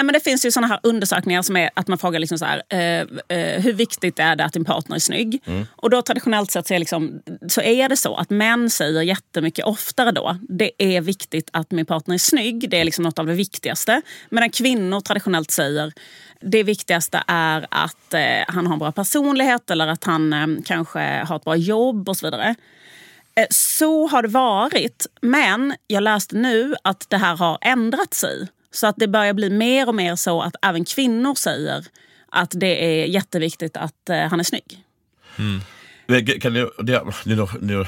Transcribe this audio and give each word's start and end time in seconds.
Nej, 0.00 0.04
men 0.04 0.12
det 0.12 0.20
finns 0.20 0.46
ju 0.46 0.50
såna 0.50 0.66
här 0.66 0.80
undersökningar 0.82 1.42
som 1.42 1.56
är 1.56 1.70
att 1.74 1.88
man 1.88 1.98
frågar 1.98 2.20
liksom 2.20 2.38
så 2.38 2.44
här, 2.44 2.62
eh, 2.68 3.38
eh, 3.38 3.60
hur 3.62 3.72
viktigt 3.72 4.18
är 4.18 4.36
det 4.36 4.44
att 4.44 4.52
din 4.52 4.64
partner 4.64 4.96
är 4.96 5.00
snygg? 5.00 5.42
Mm. 5.46 5.66
Och 5.76 5.90
då 5.90 6.02
traditionellt 6.02 6.50
sett 6.50 6.66
så 6.66 6.74
är, 6.74 6.78
liksom, 6.78 7.22
så 7.48 7.60
är 7.60 7.88
det 7.88 7.96
så 7.96 8.14
att 8.14 8.30
män 8.30 8.70
säger 8.70 9.02
jättemycket 9.02 9.64
oftare 9.64 10.10
då, 10.12 10.36
det 10.48 10.70
är 10.78 11.00
viktigt 11.00 11.50
att 11.52 11.70
min 11.70 11.86
partner 11.86 12.14
är 12.14 12.18
snygg. 12.18 12.70
Det 12.70 12.80
är 12.80 12.84
liksom 12.84 13.04
något 13.04 13.18
av 13.18 13.26
det 13.26 13.34
viktigaste. 13.34 14.02
Medan 14.30 14.50
kvinnor 14.50 15.00
traditionellt 15.00 15.50
säger, 15.50 15.92
det 16.40 16.62
viktigaste 16.62 17.22
är 17.26 17.66
att 17.70 18.14
eh, 18.14 18.20
han 18.48 18.66
har 18.66 18.72
en 18.72 18.78
bra 18.78 18.92
personlighet 18.92 19.70
eller 19.70 19.88
att 19.88 20.04
han 20.04 20.32
eh, 20.32 20.46
kanske 20.64 21.00
har 21.00 21.36
ett 21.36 21.44
bra 21.44 21.56
jobb 21.56 22.08
och 22.08 22.16
så 22.16 22.26
vidare. 22.26 22.54
Eh, 23.34 23.46
så 23.50 24.06
har 24.08 24.22
det 24.22 24.28
varit, 24.28 25.06
men 25.20 25.74
jag 25.86 26.02
läste 26.02 26.36
nu 26.36 26.74
att 26.84 27.06
det 27.10 27.16
här 27.16 27.36
har 27.36 27.58
ändrat 27.60 28.14
sig. 28.14 28.48
Så 28.72 28.86
att 28.86 28.94
det 28.98 29.08
börjar 29.08 29.32
bli 29.32 29.50
mer 29.50 29.88
och 29.88 29.94
mer 29.94 30.16
så 30.16 30.42
att 30.42 30.54
även 30.62 30.84
kvinnor 30.84 31.34
säger 31.34 31.86
att 32.28 32.50
det 32.54 33.02
är 33.02 33.06
jätteviktigt 33.06 33.76
att 33.76 34.08
eh, 34.08 34.18
han 34.18 34.40
är 34.40 34.44
snygg. 34.44 34.84
Mm. 35.38 35.60
Kan 36.40 36.52
det, 36.52 36.70
det, 36.78 37.02
nu, 37.24 37.46
nu, 37.60 37.84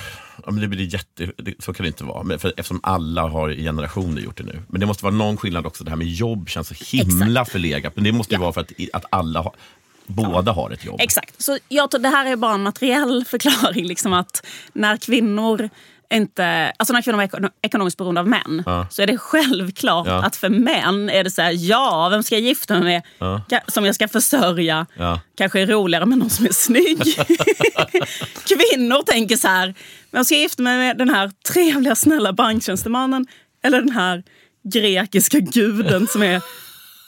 det 0.60 0.68
blir 0.68 0.94
jätte, 0.94 1.32
så 1.58 1.72
kan 1.72 1.84
det 1.84 1.88
inte 1.88 2.04
vara, 2.04 2.38
för, 2.38 2.48
eftersom 2.48 2.80
alla 2.82 3.28
har 3.28 3.50
i 3.50 3.64
generationer 3.64 4.22
gjort 4.22 4.36
det 4.36 4.44
nu. 4.44 4.62
Men 4.68 4.80
det 4.80 4.86
måste 4.86 5.04
vara 5.04 5.14
någon 5.14 5.36
skillnad 5.36 5.66
också, 5.66 5.84
det 5.84 5.90
här 5.90 5.96
med 5.96 6.06
jobb 6.06 6.48
känns 6.48 6.68
så 6.68 6.74
himla 6.96 7.26
Exakt. 7.26 7.52
förlegat. 7.52 7.96
Men 7.96 8.04
det 8.04 8.12
måste 8.12 8.34
ju 8.34 8.36
ja. 8.36 8.40
vara 8.40 8.52
för 8.52 8.60
att, 8.60 8.72
att 8.92 9.04
alla 9.10 9.40
har, 9.40 9.54
båda 10.06 10.42
ja. 10.46 10.52
har 10.52 10.70
ett 10.70 10.84
jobb. 10.84 11.00
Exakt. 11.00 11.42
Så 11.42 11.58
jag 11.68 11.90
tror 11.90 12.00
det 12.00 12.08
här 12.08 12.26
är 12.26 12.36
bara 12.36 12.54
en 12.54 12.62
materiell 12.62 13.24
förklaring. 13.24 13.86
Liksom 13.86 14.12
att 14.12 14.46
när 14.72 14.96
kvinnor 14.96 15.70
inte, 16.12 16.72
alltså 16.76 16.94
när 16.94 17.02
kvinnor 17.02 17.22
är 17.22 17.50
ekonomiskt 17.62 17.98
beroende 17.98 18.20
av 18.20 18.28
män 18.28 18.62
ja. 18.66 18.86
så 18.90 19.02
är 19.02 19.06
det 19.06 19.18
självklart 19.18 20.06
ja. 20.06 20.24
att 20.24 20.36
för 20.36 20.48
män 20.48 21.10
är 21.10 21.24
det 21.24 21.30
så 21.30 21.42
här, 21.42 21.52
ja, 21.58 22.08
vem 22.08 22.22
ska 22.22 22.34
jag 22.34 22.42
gifta 22.42 22.74
mig 22.74 22.82
med 22.82 23.02
ja. 23.48 23.60
som 23.68 23.84
jag 23.84 23.94
ska 23.94 24.08
försörja? 24.08 24.86
Kanske 25.36 25.60
är 25.60 25.66
roligare 25.66 26.06
med 26.06 26.18
någon 26.18 26.30
som 26.30 26.46
är 26.46 26.52
snygg. 26.52 27.02
Kvinnor 28.48 29.02
tänker 29.02 29.36
så 29.36 29.48
här, 29.48 29.74
vem 30.10 30.24
ska 30.24 30.34
jag 30.34 30.42
gifta 30.42 30.62
mig 30.62 30.78
med 30.78 30.98
den 30.98 31.08
här 31.08 31.30
trevliga 31.52 31.94
snälla 31.94 32.32
banktjänstemannen 32.32 33.26
eller 33.62 33.80
den 33.80 33.90
här 33.90 34.22
grekiska 34.64 35.38
guden 35.38 36.06
som 36.06 36.22
är 36.22 36.42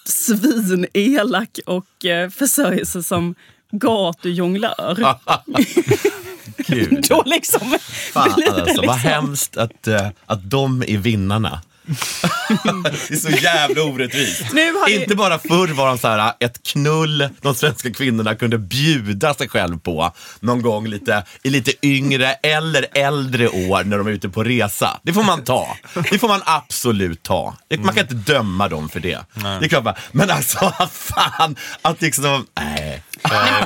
svinelak 0.06 1.58
och 1.66 2.04
eh, 2.04 2.30
försörjer 2.30 2.84
sig 2.84 3.04
som 3.04 3.34
gatujonglör. 3.72 5.18
Gud. 6.66 7.04
Då 7.08 7.22
liksom 7.26 7.78
Fan 8.12 8.32
alltså, 8.32 8.64
liksom... 8.64 8.86
vad 8.86 8.96
hemskt 8.96 9.56
att, 9.56 9.88
uh, 9.88 10.08
att 10.26 10.50
de 10.50 10.82
är 10.82 10.98
vinnarna. 10.98 11.60
det 11.86 13.14
är 13.14 13.16
så 13.16 13.30
jävla 13.30 13.82
orättvist. 13.82 14.42
Inte 14.88 15.06
ni... 15.08 15.14
bara 15.14 15.38
förr 15.38 15.74
var 15.74 15.86
de 15.86 15.98
så 15.98 16.08
här, 16.08 16.32
ett 16.40 16.62
knull 16.62 17.28
de 17.42 17.54
svenska 17.54 17.92
kvinnorna 17.92 18.34
kunde 18.34 18.58
bjuda 18.58 19.34
sig 19.34 19.48
själv 19.48 19.78
på 19.78 20.12
någon 20.40 20.62
gång 20.62 20.86
lite, 20.86 21.24
i 21.42 21.50
lite 21.50 21.86
yngre 21.86 22.32
eller 22.32 22.86
äldre 22.94 23.48
år 23.48 23.84
när 23.84 23.98
de 23.98 24.06
är 24.06 24.10
ute 24.10 24.28
på 24.28 24.44
resa. 24.44 25.00
Det 25.02 25.12
får 25.12 25.22
man 25.22 25.44
ta. 25.44 25.76
Det 26.10 26.18
får 26.18 26.28
man 26.28 26.42
absolut 26.44 27.22
ta. 27.22 27.54
Man 27.78 27.94
kan 27.94 28.02
inte 28.02 28.32
döma 28.32 28.68
dem 28.68 28.88
för 28.88 29.00
det. 29.00 29.18
Nej. 29.34 29.60
Det 29.60 29.66
är 29.66 29.68
klart, 29.68 29.98
men 30.12 30.30
alltså 30.30 30.72
fan, 30.90 31.56
att 31.82 32.02
liksom, 32.02 32.46
nej. 32.54 33.02
Nej 33.30 33.64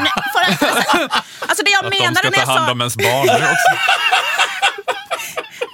alltså 1.41 1.65
det 1.65 1.71
jag 1.71 1.85
att 1.85 1.99
menade 2.01 2.21
de 2.23 2.37
ska 2.37 2.47
ta 2.47 2.53
hand 2.53 2.71
om 2.71 2.81
ens 2.81 2.97
barn 2.97 3.29
också. 3.29 3.71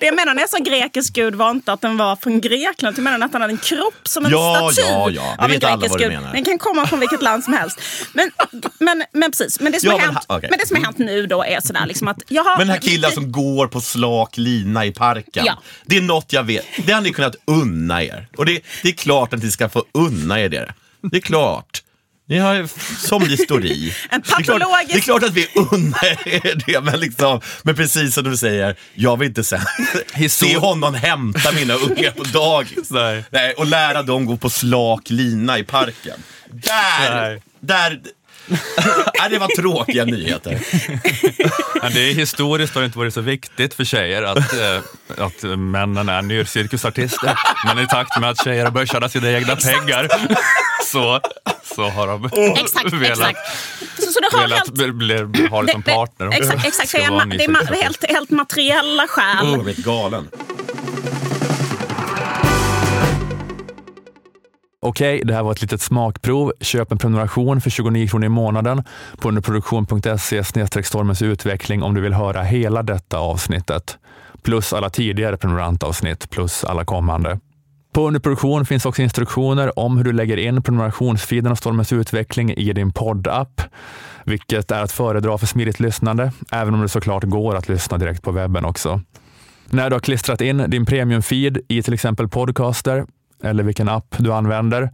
Det 0.00 0.06
jag 0.06 0.16
menar 0.16 0.34
när 0.34 0.42
jag 0.42 0.50
sa 0.50 0.58
grekisk 0.58 1.12
gud 1.14 1.34
var 1.34 1.50
inte 1.50 1.72
att 1.72 1.81
den 1.81 1.97
var 1.97 2.16
från 2.16 2.41
Grekland. 2.41 2.98
Jag 2.98 3.03
menar 3.03 3.27
att 3.27 3.33
den 3.33 3.41
hade 3.41 3.53
en 3.53 3.58
kropp 3.58 4.08
som 4.08 4.25
en 4.25 4.31
ja, 4.31 4.70
staty 4.72 4.89
ja, 4.89 5.11
ja. 5.11 5.44
av 5.44 5.50
en 5.50 5.58
grekisk 5.58 5.98
gud. 5.98 6.12
Den 6.33 6.44
kan 6.44 6.58
komma 6.58 6.86
från 6.86 7.00
vilket 7.00 7.22
land 7.22 7.44
som 7.44 7.53
helst. 7.53 7.81
Men, 8.12 8.31
men, 8.78 9.05
men 9.12 9.31
precis, 9.31 9.61
men 9.61 9.72
det 9.72 9.81
som, 9.81 9.91
ja, 9.91 9.92
har, 9.92 9.98
men, 9.98 10.14
hänt, 10.14 10.27
okay. 10.28 10.50
men 10.50 10.58
det 10.58 10.66
som 10.66 10.77
har 10.77 10.84
hänt 10.84 10.98
nu 10.98 11.27
då 11.27 11.44
är 11.44 11.61
sådär 11.61 11.86
liksom 11.86 12.09
att 12.09 12.22
jag 12.28 12.44
har... 12.44 12.59
Men 12.59 12.66
den 12.66 12.75
här 12.75 12.83
killen 12.83 13.12
som 13.12 13.33
går 13.33 13.66
på 13.66 13.81
slak 13.81 14.37
lina 14.37 14.84
i 14.84 14.93
parken. 14.93 15.44
Ja. 15.47 15.59
Det 15.87 15.97
är 15.97 16.03
något 16.03 16.32
jag 16.32 16.43
vet. 16.43 16.66
Det 16.87 16.93
har 16.93 17.00
ni 17.00 17.12
kunnat 17.12 17.37
unna 17.44 18.03
er. 18.03 18.28
Och 18.37 18.47
det, 18.47 18.60
det 18.82 18.88
är 18.88 18.93
klart 18.93 19.34
att 19.34 19.43
ni 19.43 19.50
ska 19.50 19.69
få 19.69 19.84
unna 19.93 20.41
er 20.41 20.48
det. 20.48 20.75
Det 21.03 21.16
är 21.16 21.21
klart. 21.21 21.84
Ni 22.28 22.38
har 22.38 22.66
som 23.06 23.22
historik. 23.22 23.94
en 24.10 24.22
patologisk... 24.22 24.88
Det, 24.88 24.92
det 24.92 24.98
är, 24.98 25.00
klart, 25.00 25.22
att 25.22 25.32
vi 25.32 25.48
unnar 25.70 26.28
er 26.28 26.62
det, 26.66 26.80
men, 26.80 27.00
liksom, 27.00 27.40
men 27.62 27.74
precis 27.74 28.14
som 28.14 28.24
du 28.24 28.36
säger, 28.36 28.76
jag 28.94 29.16
vill 29.18 29.28
inte 29.28 29.44
sen 29.44 29.60
se 30.30 30.56
honom 30.56 30.94
hämta 30.94 31.52
mina 31.52 31.74
ungar 31.74 32.10
på 32.10 32.24
dagis 32.24 32.90
Nej. 32.90 33.24
Nej, 33.30 33.52
och 33.52 33.66
lära 33.66 34.02
dem 34.02 34.26
gå 34.26 34.36
på 34.36 34.50
slak 34.50 35.10
lina 35.10 35.58
i 35.58 35.64
parken. 35.64 36.22
Där, 36.50 37.30
Nej. 37.30 37.42
där 37.60 38.00
Nej, 39.18 39.30
det 39.30 39.38
var 39.38 39.56
tråkiga 39.56 40.04
nyheter. 40.14 40.60
Det 41.94 42.10
är 42.10 42.14
historiskt 42.14 42.74
har 42.74 42.82
det 42.82 42.86
inte 42.86 42.98
varit 42.98 43.14
så 43.14 43.20
viktigt 43.20 43.74
för 43.74 43.84
tjejer 43.84 44.22
att, 44.22 44.52
äh, 44.52 45.24
att 45.24 45.42
männen 45.58 46.08
är 46.08 46.22
nyrcirkusartister. 46.22 47.38
Men 47.66 47.84
i 47.84 47.86
takt 47.86 48.20
med 48.20 48.30
att 48.30 48.44
tjejer 48.44 48.64
har 48.64 48.70
börjat 48.70 48.92
tjäna 48.92 49.08
sina 49.08 49.30
egna 49.30 49.56
pengar 49.56 50.08
så 50.92 51.20
så 51.74 51.88
har 51.88 52.06
de 52.06 52.24
exakt, 52.64 52.92
velat, 52.92 53.10
exakt. 53.10 53.38
Så, 53.98 54.12
så 54.12 54.20
det 54.20 54.28
har 54.32 54.42
velat 54.42 54.58
helt, 54.58 54.94
bli, 54.94 55.24
bli, 55.24 55.46
ha 55.46 55.62
det 55.62 55.72
som 55.72 55.82
partner. 55.82 56.26
Det, 56.26 56.36
exakt, 56.36 56.66
exakt. 56.66 56.92
det 56.92 57.44
är 57.44 57.82
helt, 57.82 58.04
helt 58.08 58.30
materiella 58.30 59.06
skäl. 59.08 59.46
Oh, 59.46 59.52
jag 59.52 59.64
blir 59.64 59.82
galen. 59.84 60.28
Okej, 64.86 65.22
det 65.24 65.34
här 65.34 65.42
var 65.42 65.52
ett 65.52 65.62
litet 65.62 65.80
smakprov. 65.80 66.52
Köp 66.60 66.92
en 66.92 66.98
prenumeration 66.98 67.60
för 67.60 67.70
29 67.70 68.08
kronor 68.08 68.26
i 68.26 68.28
månaden 68.28 68.82
på 69.16 69.28
underproduktion.se 69.28 70.44
stormens 70.84 71.22
utveckling 71.22 71.82
om 71.82 71.94
du 71.94 72.00
vill 72.00 72.12
höra 72.12 72.42
hela 72.42 72.82
detta 72.82 73.18
avsnittet. 73.18 73.98
Plus 74.42 74.72
alla 74.72 74.91
tidigare 74.91 75.36
prenumerantavsnitt 75.36 76.30
plus 76.30 76.64
alla 76.64 76.84
kommande. 76.84 77.38
På 77.94 78.06
underproduktion 78.06 78.66
finns 78.66 78.87
också 78.87 79.03
instruktioner 79.03 79.78
om 79.78 79.97
hur 79.97 80.05
du 80.05 80.12
lägger 80.12 80.37
in 80.37 80.62
prenumerationsfeeden 80.62 81.53
av 81.53 81.56
Stormens 81.56 81.93
utveckling 81.93 82.50
i 82.50 82.72
din 82.72 82.93
poddapp, 82.93 83.62
vilket 84.25 84.71
är 84.71 84.82
att 84.82 84.93
föredra 84.93 85.38
för 85.38 85.47
smidigt 85.47 85.81
lyssnande, 85.81 86.33
även 86.53 86.75
om 86.75 86.83
det 86.83 86.88
såklart 86.88 87.25
går 87.25 87.56
att 87.56 87.69
lyssna 87.69 87.99
direkt 87.99 88.22
på 88.22 88.33
webben 88.33 88.65
också. 88.65 89.00
När 89.71 89.91
du 89.91 89.94
har 89.94 90.00
klistrat 90.00 90.41
in 90.41 90.65
din 90.69 90.87
premiumfeed 90.87 91.59
i 91.69 91.83
till 91.83 91.94
exempel 91.94 92.28
Podcaster 92.28 93.06
eller 93.43 93.65
vilken 93.65 93.88
app 93.88 94.15
du 94.19 94.33
använder, 94.33 94.91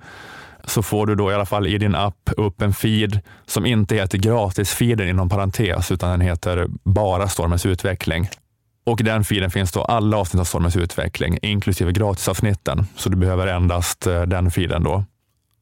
så 0.64 0.82
får 0.82 1.06
du 1.06 1.14
då 1.14 1.30
i 1.30 1.34
alla 1.34 1.46
fall 1.46 1.66
i 1.66 1.78
din 1.78 1.94
app 1.94 2.30
upp 2.36 2.62
en 2.62 2.72
feed 2.72 3.20
som 3.46 3.66
inte 3.66 3.94
heter 3.94 4.18
gratisfeeden 4.18 5.08
inom 5.08 5.28
parentes, 5.28 5.92
utan 5.92 6.10
den 6.10 6.20
heter 6.20 6.66
bara 6.84 7.28
Stormens 7.28 7.66
utveckling. 7.66 8.28
Och 8.84 9.00
i 9.00 9.04
den 9.04 9.24
filen 9.24 9.50
finns 9.50 9.72
då 9.72 9.82
alla 9.82 10.16
avsnitt 10.16 10.40
av 10.40 10.44
Stormens 10.44 10.76
utveckling, 10.76 11.38
inklusive 11.42 11.92
gratisavsnitten. 11.92 12.86
Så 12.96 13.08
du 13.08 13.16
behöver 13.16 13.46
endast 13.46 14.06
eh, 14.06 14.22
den 14.22 14.50
filen. 14.50 14.84
då. 14.84 15.04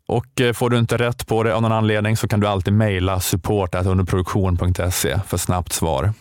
Och 0.09 0.41
eh, 0.41 0.53
får 0.53 0.71
du 0.71 0.79
inte 0.79 0.97
rätt 0.97 1.27
på 1.27 1.43
det 1.43 1.55
av 1.55 1.63
någon 1.63 1.73
anledning 1.73 2.17
så 2.17 2.29
kan 2.29 2.41
du 2.41 2.47
alltid 2.47 2.73
mejla 2.73 3.21
support 3.21 3.75
underproduktion.se 3.75 5.21
för 5.27 5.37
snabbt 5.37 5.73
svar. 5.73 6.13